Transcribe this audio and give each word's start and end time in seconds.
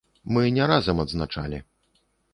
Мы 0.37 0.45
не 0.55 0.63
разам 0.71 1.03
адзначалі. 1.05 1.61